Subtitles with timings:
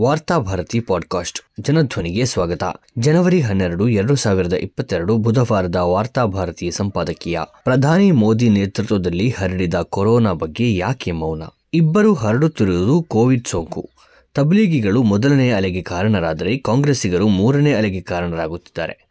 [0.00, 2.64] Varthabharati podcast ಜನಧ್ವನಿಗೆ ಸ್ವಾಗತ.
[2.98, 7.38] ಜನವರಿ ಹನ್ನೆರಡು, ಎರಡು ಸಾವಿರದ ಇಪ್ಪತ್ತೆರಡು ಬುಧವಾರದ ವಾರ್ತಾಭಾರತಿ ಸಂಪಾದಕೀಯ.
[7.64, 11.42] ಪ್ರಧಾನಿ ಮೋದಿ ನೇತೃತ್ವದಲ್ಲಿ ಹರಡಿದ ಕೊರೋನಾ ಬಗ್ಗೆ ಯಾಕೆ ಮೌನ?
[11.74, 13.90] ಇಬ್ಬರು ಹರಡುತ್ತಿರುವುದು ಕೋವಿಡ್ ಸೋಂಕು.
[14.34, 19.07] ತಬ್ಲೀಗಿಗಳು ಮೊದಲನೇ ಅಲೆಗೆ ಕಾರಣರಾದರೆ ಕಾಂಗ್ರೆಸ್ಸಿಗರು ಮೂರನೇ ಅಲೆಗೆ ಕಾರಣರಾಗುತ್ತಿದ್ದಾರೆ.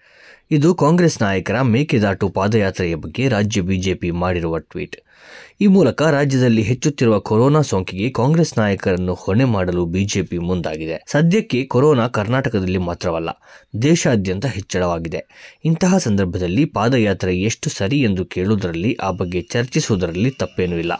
[0.51, 4.95] ಇದು ಕಾಂಗ್ರೆಸ್ ನಾಯಕರ ಮೇಕೆದಾಟು ಪಾದಯಾತ್ರೆಯ ಬಗ್ಗೆ ರಾಜ್ಯ ಬಿಜೆಪಿ ಮಾಡಿರುವ ಟ್ವೀಟ್.
[5.61, 11.03] ಈ ಮೂಲಕ ರಾಜ್ಯದಲ್ಲಿ ಹೆಚ್ಚುತ್ತಿರುವ ಕೊರೋನಾ ಸೋಂಕಿಗೆ ಕಾಂಗ್ರೆಸ್ ನಾಯಕರನ್ನು ಹೊಣೆ ಮಾಡಲು ಬಿಜೆಪಿ ಮುಂದಾಗಿದೆ.
[11.07, 13.29] ಸದ್ಯಕ್ಕೆ ಕೊರೋನಾ ಕರ್ನಾಟಕದಲ್ಲಿ ಮಾತ್ರವಲ್ಲ,
[13.81, 15.21] ದೇಶಾದ್ಯಂತ ಹೆಚ್ಚಳವಾಗಿದೆ.
[15.65, 20.91] ಇಂತಹ ಸಂದರ್ಭದಲ್ಲಿ ಪಾದಯಾತ್ರೆ ಎಷ್ಟು ಸರಿ ಎಂದು ಕೇಳುವುದರಲ್ಲಿ, ಆ ಬಗ್ಗೆ ಚರ್ಚಿಸುವುದರಲ್ಲಿ ತಪ್ಪೇನೂ ಇಲ್ಲ.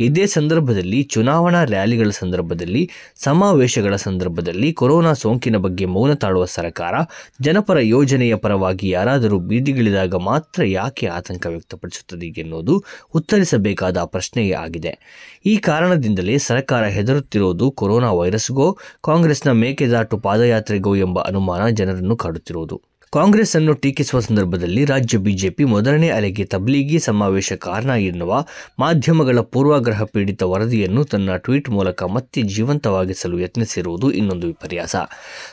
[0.00, 6.94] ಇದೇ ಸಂದರ್ಭದಲ್ಲಿ, ಚುನಾವಣಾ ರ್ಯಾಲಿಗಳ ಸಂದರ್ಭದಲ್ಲಿ, ಸಮಾವೇಶಗಳ ಸಂದರ್ಭದಲ್ಲಿ ಕೊರೋನಾ ಸೋಂಕಿನ ಬಗ್ಗೆ ಮೌನ ತಾಳುವ ಸರ್ಕಾರ
[7.40, 14.98] ಜನಪರ ಯೋಜನೆಯ ಪರವಾಗಿ ಯಾರಾದರೂ ಬೀದಿಗಿಳಿದಾಗ ಮಾತ್ರ ಯಾಕೆ ಆತಂಕ ವ್ಯಕ್ತಪಡಿಸುತ್ತದೆ ಎನ್ನುವುದು ಉತ್ತರಿಸಬೇಕಾದ ಪ್ರಶ್ನೆಯೇ ಆಗಿದೆ.
[15.46, 22.89] ಈ ಕಾರಣದಿಂದಲೇ ಸರ್ಕಾರ ಹೆದರುತ್ತಿರುವುದು ಕೊರೋನಾ ವೈರಸ್ಗೋ, ಕಾಂಗ್ರೆಸ್ನ ಮೇಕೆದಾಟು ಪಾದಯಾತ್ರೆಗೋ ಎಂಬ ಅನುಮಾನ ಜನರನ್ನು ಕಾಡುತ್ತಿರುವುದು.
[23.12, 28.44] ಕಾಂಗ್ರೆಸ್ ಅನ್ನು ಟೀಕಿಸುವ ಸಂದರ್ಭದಲ್ಲಿ ರಾಜ್ಯ ಬಿಜೆಪಿ ಮೊದಲನೇ ಅಲೆಗೆ ತಬ್ಲೀಗಿ ಸಮಾವೇಶ ಕಾರಣ ಎನ್ನುವ
[28.78, 34.96] ಮಾಧ್ಯಮಗಳ ಪೂರ್ವಾಗ್ರಹ ಪೀಡಿತ ವರದಿಯನ್ನು ತನ್ನ ಟ್ವೀಟ್ ಮೂಲಕ ಮತ್ತೆ ಜೀವಂತವಾಗಿಸಲು ಯತ್ನಿಸಿರುವುದು ಇನ್ನೊಂದು ವಿಪರ್ಯಾಸ.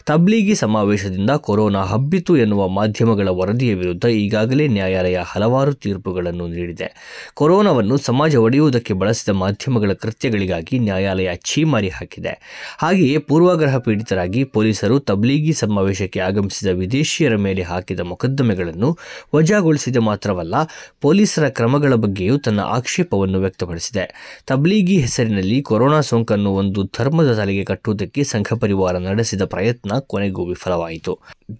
[0.05, 6.89] ತಬ್ಲೀಗಿ ಸಮಾವೇಶದಿಂದ ಕೊರೋನಾ ಹಬ್ಬಿತು ಎನ್ನುವ ಮಾಧ್ಯಮಗಳ ವರದಿಯ ವಿರುದ್ಧ ಈಗಾಗಲೇ ನ್ಯಾಯಾಲಯ ಹಲವಾರು ತೀರ್ಪುಗಳನ್ನು ನೀಡಿದೆ.
[7.33, 12.36] ಕೊರೋನಾವನ್ನು ಸಮಾಜ ಒಡೆಯುವುದಕ್ಕೆ ಬಳಸಿದ ಮಾಧ್ಯಮಗಳ ಕೃತ್ಯಗಳಿಗಾಗಿ ನ್ಯಾಯಾಲಯ ಛೀಮಾರಿ ಹಾಕಿದೆ.
[12.77, 18.92] ಹಾಗೆಯೇ ಪೂರ್ವಾಗ್ರಹ ಪೀಡಿತರಾಗಿ ಪೊಲೀಸರು ತಬ್ಲೀಗಿ ಸಮಾವೇಶಕ್ಕೆ ಆಗಮಿಸಿದ ವಿದೇಶಿಯರ ಮೇಲೆ ಹಾಕಿದ ಮೊಕದ್ದಮೆಗಳನ್ನು
[19.36, 20.56] ವಜಾಗೊಳಿಸಿದೆ ಮಾತ್ರವಲ್ಲ
[21.02, 24.06] ಪೊಲೀಸರ ಕ್ರಮಗಳ ಬಗ್ಗೆಯೂ ತನ್ನ ಆಕ್ಷೇಪವನ್ನು ವ್ಯಕ್ತಪಡಿಸಿದೆ.
[24.48, 31.14] ತಬ್ಲೀಗಿ ಹೆಸರಿನಲ್ಲಿ ಕೊರೋನಾ ಸೋಂಕನ್ನು ಒಂದು ಧರ್ಮದ ತಲೆಗೆ ಕಟ್ಟುವುದಕ್ಕೆ ಸಂಘ ಪರಿವಾರ ನಡೆಸಿದ ಪ್ರಯತ್ನ ಕೊನೆಗೂ ವಿಫಲವಾಯಿತು.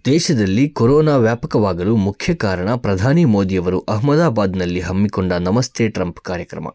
[0.04, 6.68] ದೇಶದಲ್ಲಿ ಕೊರೋನಾ ವ್ಯಾಪಕವಾಗಲು ಮುಖ್ಯ ಕಾರಣ ಪ್ರಧಾನಿ ಮೋದಿಯವರು ಅಹಮದಾಬಾದ್ನಲ್ಲಿ ಹಮ್ಮಿಕೊಂಡ ನಮಸ್ತೆ ಟ್ರಂಪ್ ಕಾರ್ಯಕ್ರಮ.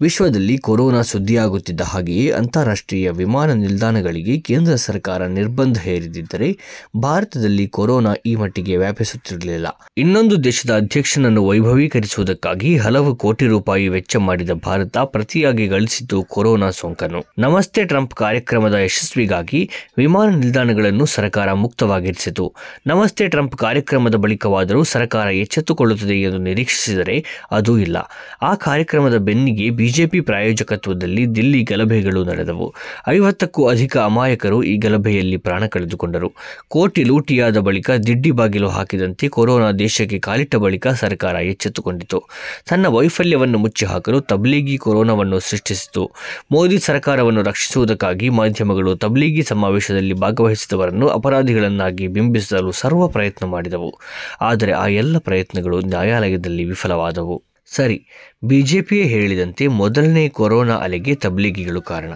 [0.00, 6.58] ವಿಶ್ವದಲ್ಲಿ ಕೊರೋನಾ ಸುದ್ದಿಯಾಗುತ್ತಿದ್ದ ಹಾಗೆಯೇ ಅಂತಾರಾಷ್ಟ್ರೀಯ ವಿಮಾನ ನಿಲ್ದಾಣಗಳಿಗೆ ಕೇಂದ್ರ ಸರ್ಕಾರ ನಿರ್ಬಂಧ ಹೇರಿದಿದ್ದರೆ
[6.96, 9.66] ಭಾರತದಲ್ಲಿ ಕೊರೋನಾ ಈ ಮಟ್ಟಿಗೆ ವ್ಯಾಪಿಸುತ್ತಿರಲಿಲ್ಲ.
[9.96, 17.24] ಇನ್ನೊಂದು ದೇಶದ ಅಧ್ಯಕ್ಷನನ್ನು ವೈಭವೀಕರಿಸುವುದಕ್ಕಾಗಿ ಹಲವು ಕೋಟಿ ರೂಪಾಯಿ ವೆಚ್ಚ ಮಾಡಿದ ಭಾರತ ಪ್ರತಿಯಾಗಿ ಗಳಿಸಿದ್ದು ಕೊರೋನಾ ಸೋಂಕನ್ನು.
[17.38, 22.54] ನಮಸ್ತೆ ಟ್ರಂಪ್ ಕಾರ್ಯಕ್ರಮದ ಯಶಸ್ವಿಗಾಗಿ ವಿಮಾನ ನಿಲ್ದಾಣಗಳನ್ನು ಸರ್ಕಾರ ಮುಕ್ತವಾಗಿರಿಸಿತು.
[22.86, 27.96] ನಮಸ್ತೆ ಟ್ರಂಪ್ ಕಾರ್ಯಕ್ರಮದ ಬಳಿಕವಾದರೂ ಸರ್ಕಾರ ಎಚ್ಚೆತ್ತುಕೊಳ್ಳುತ್ತದೆ ಎಂದು ನಿರೀಕ್ಷಿಸಿದರೆ ಅದೂ ಇಲ್ಲ.
[28.42, 32.74] ಆ ಕಾರ್ಯಕ್ರಮದ ಬೆನ್ನಿಗೆ ಬಿಜೆಪಿ ಪ್ರಾಯೋಜಕತ್ವದಲ್ಲಿ ದಿಲ್ಲಿ ಗಲಭೆಗಳು ನಡೆದವು.
[33.08, 36.32] ಐವತ್ತಕ್ಕೂ ಅಧಿಕ ಅಮಾಯಕರು ಈ ಗಲಭೆಯಲ್ಲಿ ಪ್ರಾಣ ಕಳೆದುಕೊಂಡರು.
[36.68, 42.22] ಕೋಟಿ ಲೂಟಿಯಾದ ಬಳಿಕ ದಿಡ್ಡಿ ಬಾಗಿಲು ಹಾಕಿದಂತೆ ಕೊರೋನಾ ದೇಶಕ್ಕೆ ಕಾಲಿಟ್ಟ ಬಳಿಕ ಸರ್ಕಾರ ಎಚ್ಚೆತ್ತುಕೊಂಡಿತು.
[42.68, 46.10] ತನ್ನ ವೈಫಲ್ಯವನ್ನು ಮುಚ್ಚಿಹಾಕಲು ತಬ್ಲೀಗಿ ಕೊರೋನಾವನ್ನು ಸೃಷ್ಟಿಸಿತು.
[46.52, 53.94] ಮೋದಿ ಸರ್ಕಾರವನ್ನು ರಕ್ಷಿಸುವುದಕ್ಕಾಗಿ ಮಾಧ್ಯಮಗಳು ತಬ್ಲೀಗಿ ಸಮಾವೇಶದಲ್ಲಿ ಭಾಗವಹಿಸಿದವರನ್ನು ಅಪರಾಧಿಗಳನ್ನಾಗಿ ಬಿಂಬಿಸಲು ಸರ್ವ ಪ್ರಯತ್ನ ಮಾಡಿದವು.
[54.40, 57.42] ಆದರೆ ಆ ಎಲ್ಲ ಪ್ರಯತ್ನಗಳು ನ್ಯಾಯಾಲಯದಲ್ಲಿ ವಿಫಲವಾದವು.
[57.72, 57.98] ಸರಿ
[58.44, 62.12] ಬಿಜೆಪಿಯೇ ಹೇಳಿದಂತೆ ಮೊದಲನೇ ಕೊರೋನಾ ಅಲೆಗೆ ತಬ್ಲಿಗಿಗಳು ಕಾರಣ.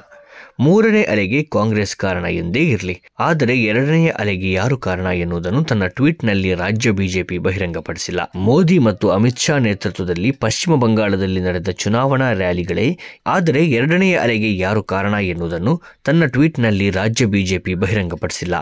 [0.64, 2.94] ಮೂರನೇ ಅಲೆಗೆ ಕಾಂಗ್ರೆಸ್ ಕಾರಣ ಎಂದೇ ಇರಲಿ.
[3.18, 8.20] ಆದರೆ ಎರಡನೆಯ ಅಲೆಗೆ ಯಾರು ಕಾರಣ ಎನ್ನುವುದನ್ನು ತನ್ನ ಟ್ವೀಟ್ನಲ್ಲಿ ರಾಜ್ಯ ಬಿಜೆಪಿ ಬಹಿರಂಗಪಡಿಸಿಲ್ಲ.
[8.46, 12.86] ಮೋದಿ ಮತ್ತು ಅಮಿತ್ ಶಾ ನೇತೃತ್ವದಲ್ಲಿ ಪಶ್ಚಿಮ ಬಂಗಾಳದಲ್ಲಿ ನಡೆದ ಚುನಾವಣಾ ರ್ಯಾಲಿಗಳೇ,
[13.26, 15.74] ಆದರೆ ಎರಡನೆಯ ಅಲೆಗೆ ಯಾರು ಕಾರಣ ಎನ್ನುವುದನ್ನು
[16.04, 18.54] ತನ್ನ ಟ್ವೀಟ್ನಲ್ಲಿ ರಾಜ್ಯ ಬಿಜೆಪಿ ಬಹಿರಂಗಪಡಿಸಿಲ್ಲ.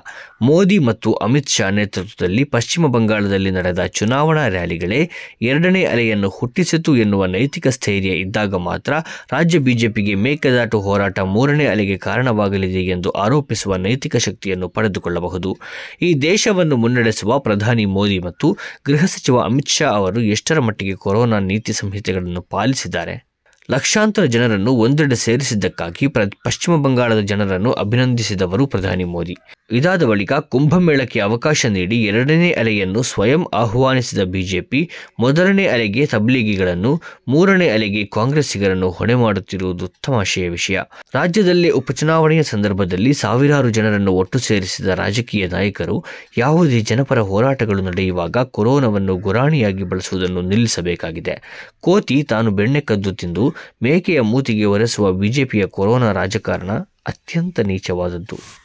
[0.43, 5.03] ಮೋದಿ ಮತ್ತು ಅಮಿತ್ ಶಾ ನೇತೃತ್ವದಲ್ಲಿ ಪಶ್ಚಿಮ ಬಂಗಾಳದಲ್ಲಿ ನಡೆದ ಚುನಾವಣಾ ರ್ಯಾಲಿಗಳೇ,
[5.43, 8.93] ಎರಡನೇ ಅಲೆಯನ್ನು ಹುಟ್ಟಿಸಿತು ಎನ್ನುವ ನೈತಿಕ ಸ್ಥೈರ್ಯ ಇದ್ದಾಗ ಮಾತ್ರ
[9.33, 15.59] ರಾಜ್ಯ ಬಿಜೆಪಿಗೆ ಮೇಕೆದಾಟು ಹೋರಾಟ ಮೂರನೇ ಅಲೆಗೆ ಕಾರಣವಾಗಲಿದೆ ಎಂದು ಆರೋಪಿಸುವ ನೈತಿಕ ಶಕ್ತಿಯನ್ನು ಪಡೆದುಕೊಳ್ಳಬಹುದು.
[16.03, 21.73] ಈ ದೇಶವನ್ನು ಮುನ್ನಡೆಸುವ ಪ್ರಧಾನಿ ಮೋದಿ ಮತ್ತು ಗೃಹ ಸಚಿವ ಅಮಿತ್ ಶಾ ಅವರು ಎಷ್ಟರ ಮಟ್ಟಿಗೆ ಕೊರೋನಾ ನೀತಿ
[21.73, 23.30] ಸಂಹಿತೆಗಳನ್ನು ಪಾಲಿಸಿದ್ದಾರೆ?
[23.71, 29.37] ಲಕ್ಷಾಂತರ ಜನರನ್ನು ಒಂದೆಡೆ ಸೇರಿಸಿದ್ದಕ್ಕಾಗಿ ಪಶ್ಚಿಮ ಬಂಗಾಳದ ಜನರನ್ನು ಅಭಿನಂದಿಸಿದವರು ಪ್ರಧಾನಿ ಮೋದಿ.
[29.73, 38.05] ಇದಾದ ಬಳಿಕ ಕುಂಭಮೇಳಕ್ಕೆ ಅವಕಾಶ ನೀಡಿ ಎರಡನೇ ಅಲೆಯನ್ನು ಸ್ವಯಂ ಆಹ್ವಾನಿಸಿದ ಬಿಜೆಪಿ ಮೊದಲನೇ ಅಲೆಗೆ ತಬ್ಲೀಗಿಗಳನ್ನು, ಮೂರನೇ ಅಲೆಗೆ
[38.07, 40.81] ಕಾಂಗ್ರೆಸ್ಸಿಗರನ್ನು ಹೊಣೆ ಮಾಡುತ್ತಿರುವುದು ತಮಾಷೆಯ ವಿಷಯ.
[41.15, 46.05] ರಾಜ್ಯದಲ್ಲಿ ಉಪಚುನಾವಣೆಯ ಸಂದರ್ಭದಲ್ಲಿ ಸಾವಿರಾರು ಜನರನ್ನು ಒಟ್ಟು ಸೇರಿಸಿದ ರಾಜಕೀಯ ನಾಯಕರು
[46.39, 51.37] ಯಾವುದೇ ಜನಪರ ಹೋರಾಟಗಳು ನಡೆಯುವಾಗ ಕೊರೋನಾವನ್ನು ಗುರಾಣಿಯಾಗಿ ಬಳಸುವುದನ್ನು ನಿಲ್ಲಿಸಬೇಕಾಗಿದೆ.
[51.81, 56.71] ಕೋತಿ ತಾನು ಬೆಣ್ಣೆ ಕದ್ದು ತಿಂದು ಮೇಕೆಯ ಮೂತಿಗೆ ಒರೆಸುವ ಬಿಜೆಪಿಯ ಕೊರೋನಾ ರಾಜಕಾರಣ
[57.07, 58.61] ಅತ್ಯಂತ ನೀಚವಾದದ್ದು.